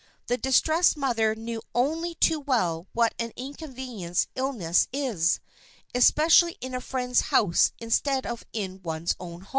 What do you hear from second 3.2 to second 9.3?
inconvenience illness is,—especially in a friend's house instead of in one's